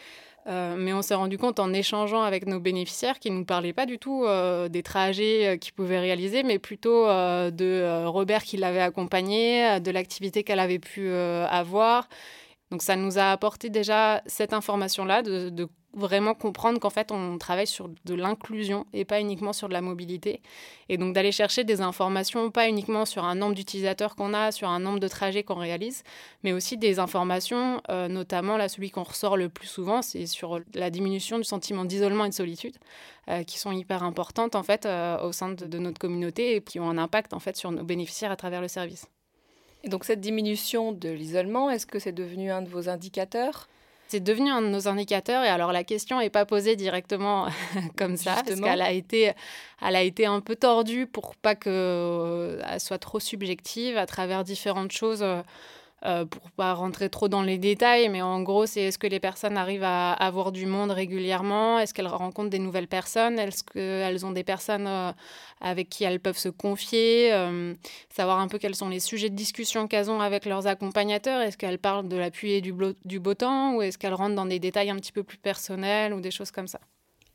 [0.48, 3.72] Euh, mais on s'est rendu compte en échangeant avec nos bénéficiaires qu'ils ne nous parlaient
[3.72, 8.80] pas du tout euh, des trajets qu'ils pouvaient réaliser, mais plutôt de Robert qui l'avait
[8.80, 12.08] accompagné, de l'activité qu'elle avait pu avoir.
[12.72, 17.66] Donc ça nous a apporté déjà cette information-là de vraiment comprendre qu'en fait, on travaille
[17.66, 20.40] sur de l'inclusion et pas uniquement sur de la mobilité.
[20.88, 24.68] Et donc d'aller chercher des informations, pas uniquement sur un nombre d'utilisateurs qu'on a, sur
[24.68, 26.02] un nombre de trajets qu'on réalise,
[26.42, 30.60] mais aussi des informations, euh, notamment là, celui qu'on ressort le plus souvent, c'est sur
[30.74, 32.76] la diminution du sentiment d'isolement et de solitude,
[33.28, 36.60] euh, qui sont hyper importantes en fait euh, au sein de, de, notre communauté et
[36.62, 39.06] qui ont un impact en fait sur nos bénéficiaires à travers le service.
[39.84, 43.68] Et donc cette diminution de l'isolement, est-ce que c'est devenu un de vos indicateurs?
[44.12, 45.42] C'est devenu un de nos indicateurs.
[45.42, 47.46] Et alors, la question n'est pas posée directement
[47.96, 49.32] comme ça, parce qu'elle a, été,
[49.80, 54.44] elle a été un peu tordue pour pas qu'elle euh, soit trop subjective à travers
[54.44, 55.24] différentes choses.
[56.04, 59.20] Euh, pour pas rentrer trop dans les détails, mais en gros, c'est est-ce que les
[59.20, 61.78] personnes arrivent à avoir du monde régulièrement?
[61.78, 63.38] Est-ce qu'elles rencontrent des nouvelles personnes?
[63.38, 65.12] Est-ce qu'elles ont des personnes euh,
[65.60, 67.74] avec qui elles peuvent se confier euh,
[68.10, 71.40] Savoir un peu quels sont les sujets de discussion qu'elles ont avec leurs accompagnateurs?
[71.40, 72.72] Est-ce qu'elles parlent de la pluie et du
[73.20, 73.76] beau temps?
[73.76, 76.50] Ou est-ce qu'elles rentrent dans des détails un petit peu plus personnels ou des choses
[76.50, 76.80] comme ça?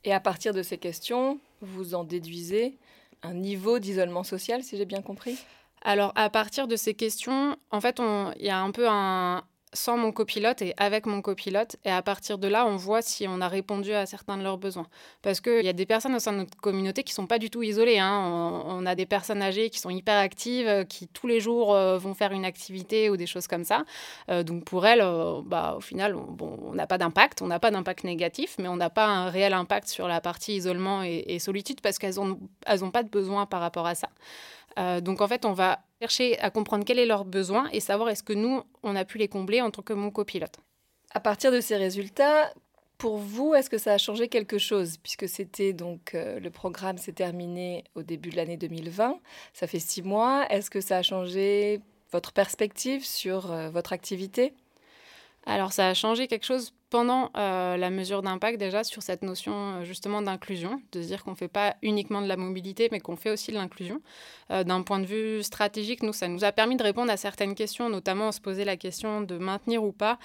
[0.03, 2.77] Et à partir de ces questions, vous en déduisez
[3.23, 5.37] un niveau d'isolement social, si j'ai bien compris?
[5.81, 8.01] Alors, à partir de ces questions, en fait,
[8.39, 11.75] il y a un peu un, sans mon copilote et avec mon copilote.
[11.85, 14.57] Et à partir de là, on voit si on a répondu à certains de leurs
[14.57, 14.87] besoins.
[15.21, 17.39] Parce qu'il y a des personnes au sein de notre communauté qui ne sont pas
[17.39, 17.99] du tout isolées.
[17.99, 18.63] Hein.
[18.65, 21.97] On, a des personnes âgées qui sont hyper actives, euh, qui tous les jours euh,
[21.97, 23.83] vont faire une activité ou des choses comme ça.
[24.29, 25.03] Euh, donc pour elles,
[25.45, 27.41] bah, au final, on n'a pas d'impact.
[27.41, 30.55] On n'a pas d'impact négatif, mais on n'a pas un réel impact sur la partie
[30.55, 34.09] isolement et, solitude parce qu'elles n'ont elles ont pas de besoin par rapport à ça.
[35.01, 38.23] Donc en fait, on va chercher à comprendre quel est leur besoin et savoir est-ce
[38.23, 40.57] que nous, on a pu les combler en tant que mon copilote.
[41.11, 42.51] À partir de ces résultats,
[42.97, 44.97] pour vous, est-ce que ça a changé quelque chose?
[44.97, 49.19] Puisque c'était donc euh, le programme s'est terminé au début de l'année 2020,
[49.53, 50.45] ça fait six mois.
[50.49, 51.79] Est-ce que ça a changé
[52.11, 54.53] votre perspective sur euh, votre activité?
[55.47, 59.53] Alors ça a changé quelque chose pendant euh, la mesure d'impact déjà sur cette notion
[59.53, 62.99] euh, justement d'inclusion, de se dire qu'on ne fait pas uniquement de la mobilité, mais
[62.99, 64.01] qu'on fait aussi de l'inclusion.
[64.51, 67.55] Euh, d'un point de vue stratégique, nous, ça nous a permis de répondre à certaines
[67.55, 70.19] questions, notamment se poser la question de maintenir ou pas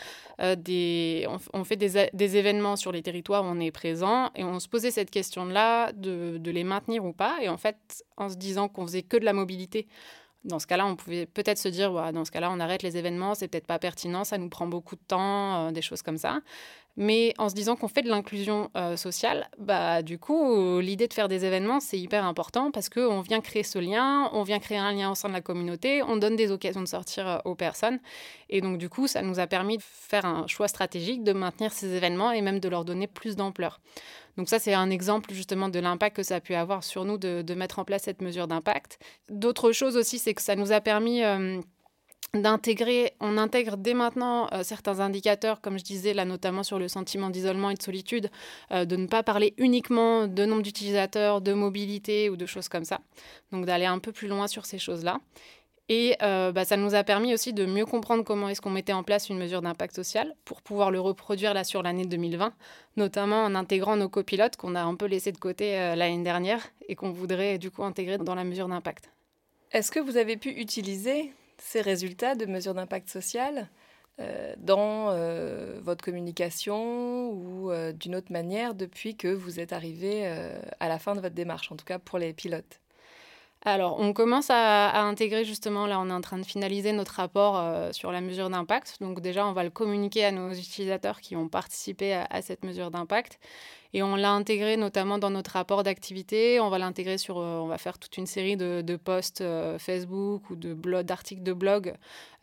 [0.57, 1.29] des...
[1.53, 4.69] On, fait des, des, événements sur les territoires où on est présent, et on se
[4.69, 7.37] posait cette question-là de, de les maintenir ou pas.
[7.43, 9.87] Et en fait, en se disant qu'on faisait que de la mobilité,
[10.45, 13.35] dans ce cas-là, on pouvait peut-être se dire, dans ce cas-là, on arrête les événements,
[13.35, 16.41] c'est peut-être pas pertinent, ça nous prend beaucoup de temps, euh, des choses comme ça.
[16.97, 21.15] Mais en se disant qu'on fait de l'inclusion euh, sociale, bah, du coup, l'idée de
[21.15, 24.79] faire des événements, c'est hyper important parce qu'on vient créer ce lien, on vient créer
[24.79, 27.55] un lien au sein de la communauté, on donne des occasions de sortir euh, aux
[27.55, 27.99] personnes.
[28.51, 31.73] Et donc, du coup, ça nous a permis de faire un choix stratégique, de maintenir
[31.73, 33.81] ces événements et même de leur donner plus d'ampleur.
[34.37, 37.19] Donc ça, c'est un exemple justement de l'impact que ça a pu avoir sur nous
[37.19, 38.99] de, mettre en place cette mesure d'impact.
[39.29, 41.23] D'autres choses aussi, c'est que ça nous a permis...
[41.23, 41.61] Euh,
[42.35, 46.89] d'intégrer, on intègre dès maintenant euh, certains indicateurs, comme je disais là notamment sur le
[46.89, 48.31] sentiment d'isolement et de solitude,
[48.71, 52.85] euh, de ne pas parler uniquement de nombre d'utilisateurs, de mobilité ou de choses comme
[52.85, 53.01] ça.
[53.53, 55.21] Donc d'aller un peu plus loin sur ces choses-là.
[55.91, 58.95] Et euh, bah, ça nous a permis aussi de mieux comprendre comment est-ce qu'on mettait
[58.95, 62.55] en place une mesure d'impact social pour pouvoir le reproduire là sur l'année 2020,
[62.97, 66.95] notamment en intégrant nos copilotes qu'on a un peu laissé de côté l'année dernière et
[66.95, 69.11] qu'on voudrait du coup intégrer dans la mesure d'impact.
[69.73, 73.69] Est-ce que vous avez pu utiliser ces résultats de mesures d'impact social
[74.21, 80.27] euh, dans euh, votre communication ou euh, d'une autre manière depuis que vous êtes arrivé
[80.81, 82.82] à la fin de votre démarche, en tout cas pour les pilotes?
[83.65, 87.95] Alors, on commence à, intégrer justement, là on est en train de finaliser notre rapport
[87.95, 88.97] sur la mesure d'impact.
[89.01, 92.91] Donc déjà, on va le communiquer à nos utilisateurs qui ont participé à cette mesure
[92.91, 93.39] d'impact.
[93.95, 96.61] Et on l'a intégré notamment dans notre rapport d'activité.
[96.61, 100.49] On va l'intégrer sur, euh, on va faire toute une série de, posts euh, Facebook
[100.51, 101.95] ou d'articles de blog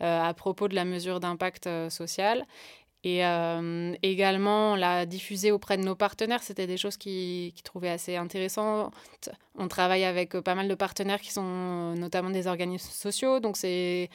[0.01, 2.45] euh, à propos de la mesure d'impact social.
[3.03, 3.21] Et
[4.03, 6.43] également, on l'a diffusé auprès de nos partenaires.
[6.43, 8.93] C'était des choses qu'ils qui trouvaient assez intéressantes.
[9.55, 13.39] On travaille avec pas mal de partenaires qui sont notamment des organismes sociaux.
[13.39, 14.09] Donc, c'est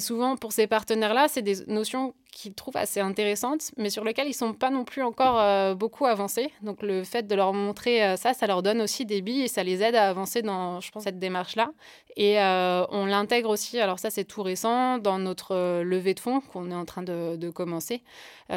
[0.00, 4.30] souvent pour ces partenaires-là, c'est des notions qu'ils trouvent assez intéressantes, mais sur lesquelles ils
[4.30, 6.50] ne sont pas non plus encore euh, beaucoup avancés.
[6.62, 9.48] Donc le fait de leur montrer euh, ça, ça leur donne aussi des billes et
[9.48, 11.70] ça les aide à avancer dans, je pense, cette démarche-là.
[12.16, 16.40] Et euh, on l'intègre aussi, alors ça c'est tout récent, dans notre levée de fonds
[16.40, 18.02] qu'on est en train de, de commencer.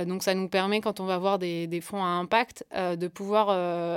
[0.07, 3.49] donc ça nous permet, quand on va voir des, des fonds à impact, de pouvoir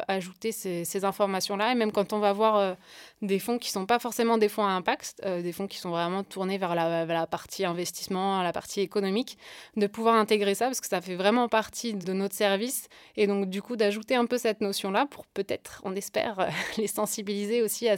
[0.08, 1.72] ajouter ces, ces informations-là.
[1.72, 2.76] Et même quand on va voir
[3.22, 5.90] des fonds qui ne sont pas forcément des fonds à impact, des fonds qui sont
[5.90, 9.38] vraiment tournés vers la, vers la partie investissement, la partie économique,
[9.76, 13.48] de pouvoir intégrer ça parce que ça fait vraiment partie de notre service et donc
[13.48, 16.48] du coup d'ajouter un peu cette notion-là pour peut-être, on espère,
[16.78, 17.96] les sensibiliser aussi à,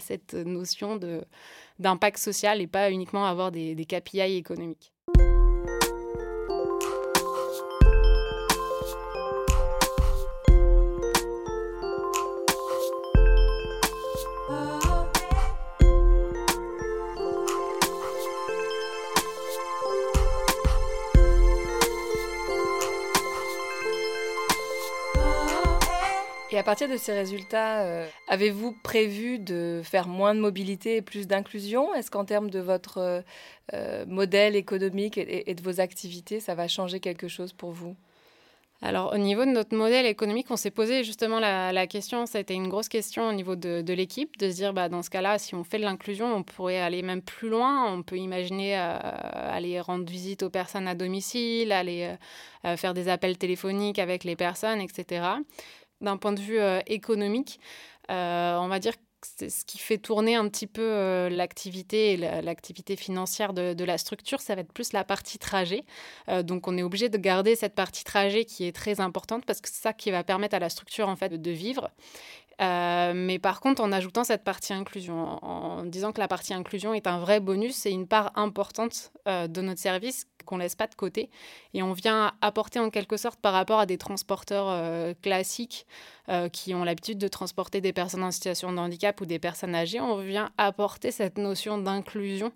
[0.00, 0.98] cette notion
[1.78, 4.92] d'impact social et pas uniquement avoir des, des KPI économiques.
[26.58, 31.26] À partir de ces résultats, euh, avez-vous prévu de faire moins de mobilité et plus
[31.26, 31.94] d'inclusion?
[31.94, 33.20] Est-ce qu'en termes de votre euh,
[33.74, 37.94] euh, modèle économique et, de vos activités, ça va changer quelque chose pour vous?
[38.80, 42.40] Alors, au niveau de notre modèle économique, on s'est posé justement la, question, ça a
[42.40, 45.38] été une grosse question au niveau de, l'équipe, de se dire, bah, dans ce cas-là,
[45.38, 47.92] si on fait de l'inclusion, on pourrait aller même plus loin.
[47.92, 52.14] On peut imaginer aller rendre visite aux personnes à domicile, aller
[52.76, 55.22] faire des appels téléphoniques avec les personnes, etc
[56.00, 57.60] d'un point de vue euh, économique,
[58.10, 59.02] euh, on va dire que
[59.36, 63.98] c'est ce qui fait tourner un petit peu euh, l'activité et l'activité financière de, la
[63.98, 65.84] structure, ça va être plus la partie trajet.
[66.44, 69.68] donc on est obligé de garder cette partie trajet qui est très importante parce que
[69.68, 71.90] c'est ça qui va permettre à la structure en fait de vivre.
[72.60, 77.08] mais par contre, en ajoutant cette partie inclusion, en, disant que la partie inclusion est
[77.08, 81.28] un vrai bonus, c'est une part importante de notre service qu'on laisse pas de côté.
[81.74, 85.86] Et on vient apporter en quelque sorte par rapport à des transporteurs euh, classiques
[86.30, 89.74] euh, qui ont l'habitude de transporter des personnes en situation de handicap ou des personnes
[89.74, 92.52] âgées, on vient apporter cette notion d'inclusion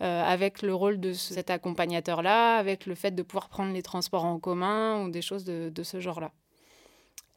[0.00, 4.24] euh, avec le rôle de cet accompagnateur-là, avec le fait de pouvoir prendre les transports
[4.24, 6.32] en commun ou des choses de, de ce genre-là.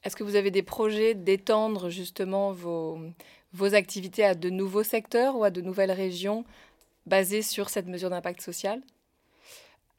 [0.04, 2.98] Est-ce que vous avez des projets d'étendre justement vos,
[3.52, 6.46] vos activités à de nouveaux secteurs ou à de nouvelles régions
[7.06, 8.82] basées sur cette mesure d'impact social?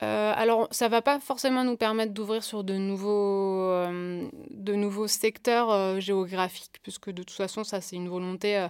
[0.02, 5.08] Euh, alors, ça va pas forcément nous permettre d'ouvrir sur de nouveaux, euh, de nouveaux
[5.08, 8.66] secteurs euh, géographiques, puisque de toute façon, ça, c'est une volonté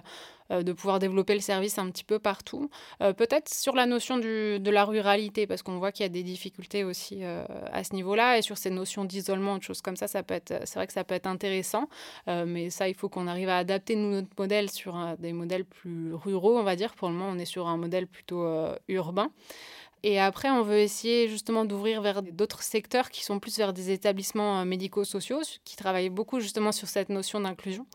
[0.49, 2.71] de pouvoir développer le service un petit peu partout.
[2.99, 6.83] Peut-être sur la notion de la ruralité, parce qu'on voit qu'il y a des difficultés
[6.83, 10.73] aussi à ce niveau-là, et sur ces notions d'isolement, de choses comme ça, ça c'est
[10.73, 11.87] vrai que ça peut être intéressant,
[12.25, 16.57] mais ça, il faut qu'on arrive à adapter notre modèle sur des modèles plus ruraux,
[16.57, 16.95] on va dire.
[16.95, 18.43] Pour le moment, on est sur un modèle plutôt
[18.87, 19.29] urbain.
[20.03, 23.91] Et après, on veut essayer justement d'ouvrir vers d'autres secteurs qui sont plus vers des
[23.91, 27.85] établissements euh, médico-sociaux, qui travaillent beaucoup justement sur cette notion d'inclusion,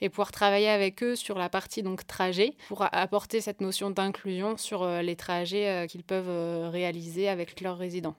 [0.00, 4.56] et pouvoir travailler avec eux sur la partie donc trajet, pour apporter cette notion d'inclusion
[4.56, 8.16] sur euh, les trajets euh, qu'ils peuvent réaliser avec leurs résidents.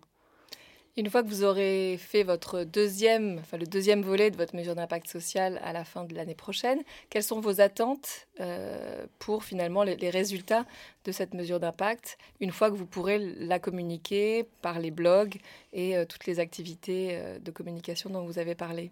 [0.97, 4.75] Une fois que vous aurez fait votre deuxième, enfin le deuxième volet de votre mesure
[4.75, 9.83] d'impact social à la fin de l'année prochaine, quelles sont vos attentes euh, pour finalement
[9.83, 10.65] les, résultats
[11.05, 15.37] de cette mesure d'impact une fois que vous pourrez la communiquer par les blogs
[15.71, 18.91] et euh, toutes les activités euh, de communication dont vous avez parlé?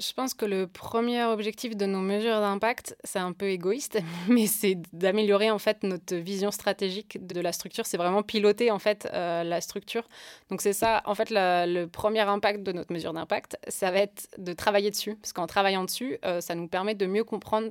[0.00, 4.46] Je pense que le premier objectif de nos mesures d'impact, c'est un peu égoïste, mais
[4.46, 7.86] c'est d'améliorer en fait notre vision stratégique de la structure.
[7.86, 10.08] C'est vraiment piloter en fait euh, la structure.
[10.50, 14.28] Donc c'est ça, en fait, le premier impact de notre mesure d'impact, ça va être
[14.38, 17.68] de travailler dessus, parce qu'en travaillant dessus, euh, ça nous permet de mieux comprendre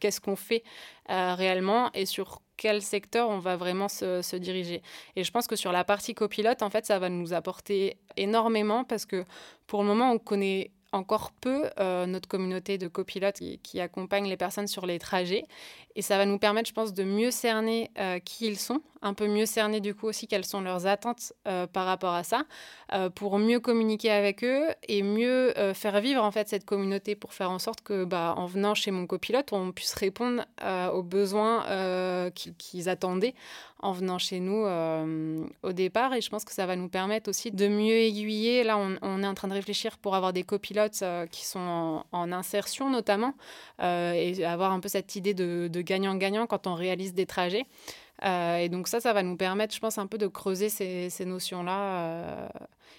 [0.00, 0.62] qu'est-ce qu'on fait
[1.10, 4.82] euh, réellement et sur quel secteur on va vraiment se, se, diriger.
[5.14, 8.82] Et je pense que sur la partie copilote, en fait, ça va nous apporter énormément
[8.84, 9.24] parce que
[9.68, 14.28] pour le moment, on connaît encore peu euh, notre communauté de copilotes qui, qui accompagnent
[14.28, 15.44] les personnes sur les trajets.
[15.98, 19.14] Et ça va nous permettre, je pense, de mieux cerner euh, qui ils sont, un
[19.14, 22.44] peu mieux cerner du coup aussi quelles sont leurs attentes euh, par rapport à ça,
[23.14, 27.50] pour mieux communiquer avec eux et mieux faire vivre en fait cette communauté pour faire
[27.50, 30.46] en sorte que, bah, en venant chez mon copilote, on puisse répondre
[30.94, 33.34] aux besoins qu'ils attendaient
[33.80, 34.66] en venant chez nous
[35.62, 36.14] au départ.
[36.14, 38.64] Et je pense que ça va nous permettre aussi de mieux aiguiller.
[38.64, 42.32] Là, on, est en train de réfléchir pour avoir des copilotes euh, qui sont en,
[42.32, 43.34] insertion notamment,
[43.82, 47.66] euh, et avoir un peu cette idée de gagnant-gagnant quand on réalise des trajets.
[48.24, 51.24] Euh, et donc ça, ça va nous permettre, je pense, un peu de creuser ces,
[51.24, 52.50] notions-là.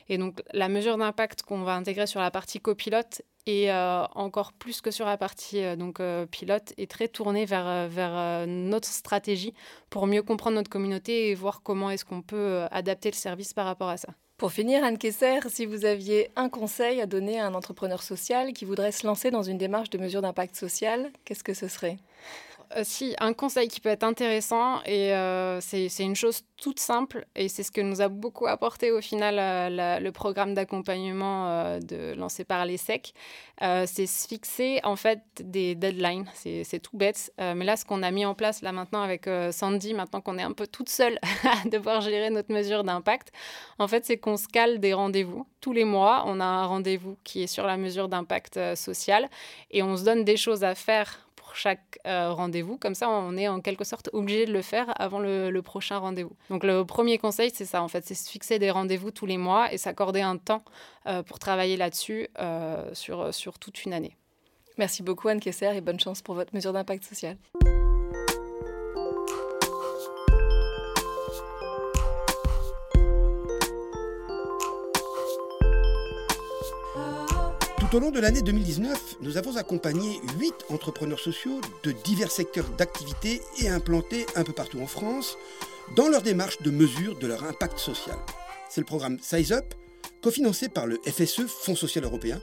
[0.07, 4.81] Et donc la mesure d'impact qu'on va intégrer sur la partie copilote et encore plus
[4.81, 9.53] que sur la partie donc pilote est très tournée vers, vers notre stratégie
[9.89, 13.65] pour mieux comprendre notre communauté et voir comment est-ce qu'on peut adapter le service par
[13.65, 14.09] rapport à ça.
[14.39, 18.53] Pour finir, Anne Kesser, si vous aviez un conseil à donner à un entrepreneur social
[18.53, 21.97] qui voudrait se lancer dans une démarche de mesure d'impact social, qu'est-ce que ce serait?
[21.97, 22.48] euh,
[22.83, 27.47] si, un conseil qui peut être intéressant, et euh, c'est une chose toute simple, et
[27.47, 32.43] c'est ce que nous a beaucoup apporté au final euh, le programme d'accompagnement de, lancé
[32.43, 33.13] par l'ESSEC,
[33.61, 36.25] c'est se fixer en fait des deadlines.
[36.33, 39.93] C'est tout bête, mais là, ce qu'on a mis en place là maintenant avec Sandy,
[39.93, 43.31] maintenant qu'on est un peu toute seule à devoir gérer notre mesure d'impact,
[43.79, 45.45] en fait, c'est qu'on se cale des rendez-vous.
[45.61, 49.29] Tous les mois, on a un rendez-vous qui est sur la mesure d'impact social,
[49.71, 52.77] et on se donne des choses à faire chaque euh, rendez-vous.
[52.77, 56.35] Comme ça, on est en quelque sorte obligé de le faire avant le, prochain rendez-vous.
[56.49, 59.37] Donc le premier conseil, c'est ça en fait, c'est se fixer des rendez-vous tous les
[59.37, 60.63] mois et s'accorder un temps
[61.05, 64.15] euh, pour travailler là-dessus euh, sur, sur toute une année.
[64.77, 67.35] Merci beaucoup Anne Kesser et bonne chance pour votre mesure d'impact social.
[77.89, 82.69] Tout au long de l'année 2019, nous avons accompagné 8 entrepreneurs sociaux de divers secteurs
[82.77, 85.37] d'activité et implantés un peu partout en France
[85.95, 88.15] dans leur démarche de mesure de leur impact social.
[88.69, 89.73] C'est le programme Size Up,
[90.21, 92.39] cofinancé par le FSE, Fonds social européen,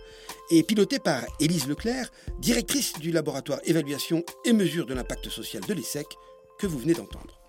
[0.51, 5.75] et piloté par Élise Leclerc, directrice du laboratoire évaluation et mesure de l'impact social de
[5.75, 6.09] l'ESSEC,
[6.59, 7.41] que vous venez d'entendre.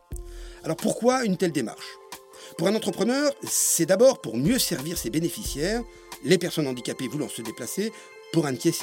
[0.63, 1.97] Alors pourquoi une telle démarche?
[2.59, 5.81] Pour un entrepreneur, c'est d'abord pour mieux servir ses bénéficiaires
[6.23, 7.91] les personnes handicapées voulant se déplacer
[8.31, 8.75] pour un tiers.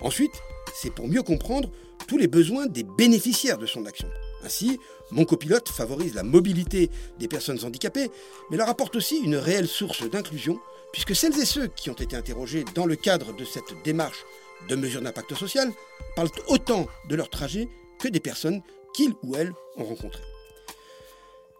[0.00, 0.34] Ensuite,
[0.74, 1.70] c'est pour mieux comprendre
[2.06, 4.08] tous les besoins des bénéficiaires de son action.
[4.44, 4.78] Ainsi,
[5.10, 8.10] mon copilote favorise la mobilité des personnes handicapées,
[8.50, 10.58] mais leur apporte aussi une réelle source d'inclusion,
[10.92, 14.24] puisque celles et ceux qui ont été interrogés dans le cadre de cette démarche
[14.68, 15.70] de mesure d'impact social
[16.16, 17.68] parlent autant de leur trajet
[18.00, 18.62] que des personnes
[18.94, 20.22] qu'ils ou elles ont rencontrées.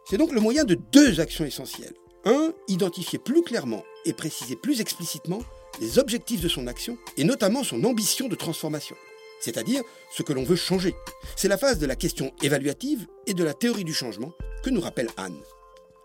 [0.09, 1.95] C'est donc le moyen de deux actions essentielles.
[2.25, 2.53] 1.
[2.69, 5.43] Identifier plus clairement et préciser plus explicitement
[5.81, 8.97] les objectifs de son action et notamment son ambition de transformation,
[9.41, 10.95] c'est-à-dire ce que l'on veut changer.
[11.37, 14.81] C'est la phase de la question évaluative et de la théorie du changement que nous
[14.81, 15.41] rappelle Anne.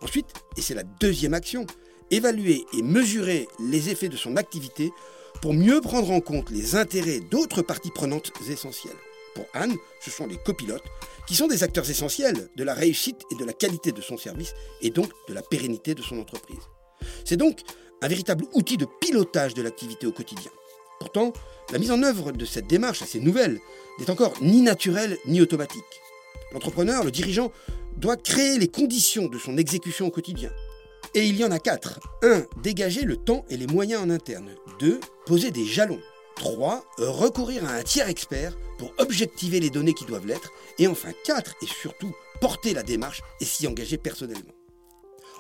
[0.01, 1.65] Ensuite, et c'est la deuxième action,
[2.11, 4.91] évaluer et mesurer les effets de son activité
[5.41, 8.95] pour mieux prendre en compte les intérêts d'autres parties prenantes essentielles.
[9.35, 10.83] Pour Anne, ce sont les copilotes,
[11.27, 14.53] qui sont des acteurs essentiels de la réussite et de la qualité de son service,
[14.81, 16.63] et donc de la pérennité de son entreprise.
[17.25, 17.61] C'est donc
[18.01, 20.51] un véritable outil de pilotage de l'activité au quotidien.
[20.99, 21.33] Pourtant,
[21.71, 23.59] la mise en œuvre de cette démarche assez nouvelle
[23.99, 25.83] n'est encore ni naturelle ni automatique.
[26.53, 27.51] L'entrepreneur, le dirigeant,
[27.97, 30.51] doit créer les conditions de son exécution au quotidien.
[31.13, 31.99] Et il y en a quatre.
[32.23, 32.45] 1.
[32.63, 34.49] Dégager le temps et les moyens en interne.
[34.79, 34.99] 2.
[35.25, 35.99] Poser des jalons.
[36.39, 36.83] 3.
[36.97, 40.51] Recourir à un tiers expert pour objectiver les données qui doivent l'être.
[40.79, 41.55] Et enfin 4.
[41.61, 44.53] Et surtout, porter la démarche et s'y engager personnellement.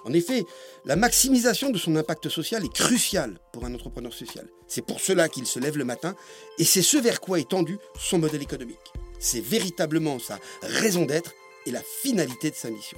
[0.05, 0.45] En effet,
[0.85, 4.47] la maximisation de son impact social est cruciale pour un entrepreneur social.
[4.67, 6.15] C'est pour cela qu'il se lève le matin
[6.57, 8.77] et c'est ce vers quoi est tendu son modèle économique.
[9.19, 11.33] C'est véritablement sa raison d'être
[11.65, 12.97] et la finalité de sa mission.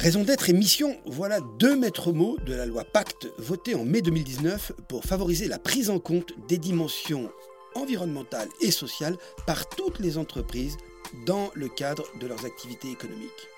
[0.00, 4.00] Raison d'être et mission, voilà deux maîtres mots de la loi Pacte votée en mai
[4.00, 7.30] 2019 pour favoriser la prise en compte des dimensions
[7.74, 10.78] environnementales et sociales par toutes les entreprises
[11.26, 13.48] dans le cadre de leurs activités économiques.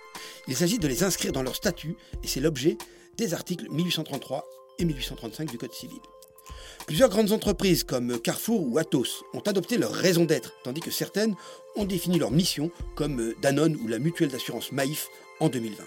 [0.49, 2.77] Il s'agit de les inscrire dans leur statut et c'est l'objet
[3.17, 4.45] des articles 1833
[4.81, 6.01] et 1835 du Code civil.
[6.89, 11.37] Plusieurs grandes entreprises comme Carrefour ou Atos ont adopté leur raison d'être, tandis que certaines
[11.77, 15.07] ont défini leur mission, comme Danone ou la mutuelle d'assurance Maïf
[15.39, 15.85] en 2020.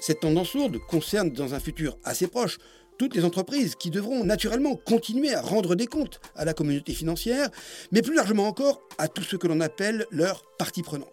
[0.00, 2.58] Cette tendance lourde concerne dans un futur assez proche
[2.98, 7.48] toutes les entreprises qui devront naturellement continuer à rendre des comptes à la communauté financière,
[7.92, 11.08] mais plus largement encore à tout ce que l'on appelle leur partie prenante.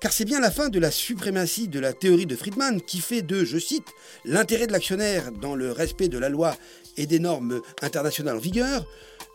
[0.00, 3.22] Car c'est bien la fin de la suprématie de la théorie de Friedman qui fait
[3.22, 3.88] de, je cite,
[4.24, 6.56] l'intérêt de l'actionnaire dans le respect de la loi
[6.96, 8.86] et des normes internationales en vigueur,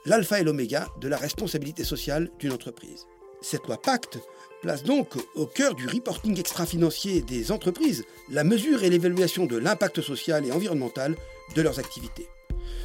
[0.05, 3.05] l'alpha et l'oméga de la responsabilité sociale d'une entreprise.
[3.41, 4.19] Cette loi Pacte
[4.61, 10.01] place donc au cœur du reporting extra-financier des entreprises la mesure et l'évaluation de l'impact
[10.01, 11.15] social et environnemental
[11.55, 12.27] de leurs activités.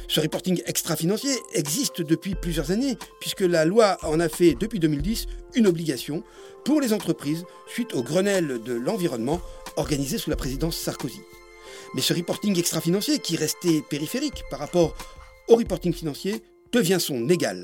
[0.07, 5.27] Ce reporting extra-financier existe depuis plusieurs années, puisque la loi en a fait depuis 2010
[5.53, 6.23] une obligation
[6.65, 9.39] pour les entreprises suite au Grenelle de l'environnement
[9.75, 11.21] organisé sous la présidence Sarkozy.
[11.93, 14.95] Mais ce reporting extra-financier, qui restait périphérique par rapport
[15.49, 16.41] au reporting financier,
[16.71, 17.63] devient son égal.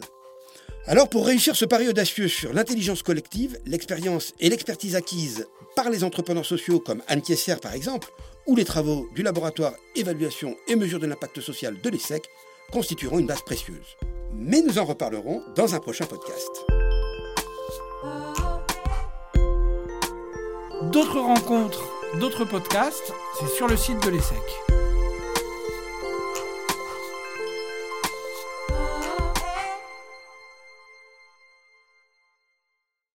[0.86, 6.04] Alors pour réussir ce pari audacieux sur l'intelligence collective, l'expérience et l'expertise acquises par les
[6.04, 8.10] entrepreneurs sociaux comme Anne Kessier par exemple,
[8.48, 12.24] ou les travaux du laboratoire évaluation et mesure de l'impact social de l'ESSEC
[12.72, 13.96] constitueront une base précieuse.
[14.34, 16.52] Mais nous en reparlerons dans un prochain podcast.
[20.92, 21.84] D'autres rencontres,
[22.20, 24.73] d'autres podcasts, c'est sur le site de l'ESSEC.